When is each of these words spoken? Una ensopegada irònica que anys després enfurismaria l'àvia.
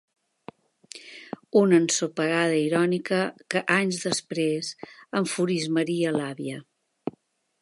Una 1.61 1.77
ensopegada 1.81 2.57
irònica 2.61 3.21
que 3.55 3.63
anys 3.77 4.03
després 4.09 4.75
enfurismaria 5.23 6.19
l'àvia. 6.21 6.63